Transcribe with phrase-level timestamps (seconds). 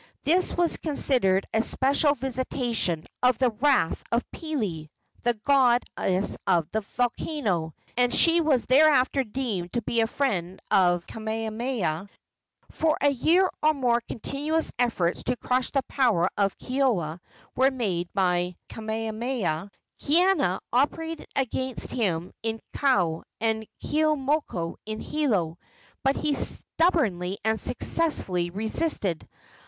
[0.23, 4.89] This was considered a special visitation of the wrath of Pele,
[5.21, 11.05] the goddess of the volcano, and she was thereafter deemed to be the friend of
[11.05, 12.09] Kamehameha.
[12.71, 17.19] For a year or more continuous efforts to crush the power of Keoua
[17.55, 19.69] were made by Kamehameha.
[20.01, 25.59] Kaiana operated against him in Kau, and Keeaumoku in Hilo,
[26.03, 29.29] but he stubbornly and successfully resisted.